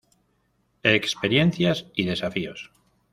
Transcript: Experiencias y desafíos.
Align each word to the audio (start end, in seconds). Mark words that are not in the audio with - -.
Experiencias 0.81 1.85
y 1.93 2.05
desafíos. 2.05 2.71